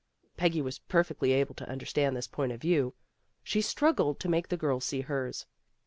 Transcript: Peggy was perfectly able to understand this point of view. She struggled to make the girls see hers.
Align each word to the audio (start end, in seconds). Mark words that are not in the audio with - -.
Peggy 0.35 0.63
was 0.63 0.79
perfectly 0.79 1.31
able 1.31 1.53
to 1.53 1.69
understand 1.69 2.17
this 2.17 2.25
point 2.25 2.51
of 2.51 2.59
view. 2.59 2.95
She 3.43 3.61
struggled 3.61 4.19
to 4.21 4.29
make 4.29 4.47
the 4.47 4.57
girls 4.57 4.83
see 4.85 5.01
hers. 5.01 5.45